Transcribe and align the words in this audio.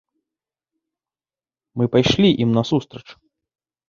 Мы 1.81 1.85
пайшлі 1.97 2.29
ім 2.47 2.57
насустрач. 2.57 3.03